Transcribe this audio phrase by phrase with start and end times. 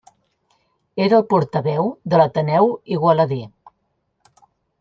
[1.07, 3.41] Era el portaveu de l'Ateneu Igualadí.